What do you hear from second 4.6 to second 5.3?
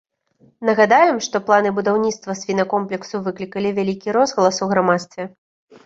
у грамадстве.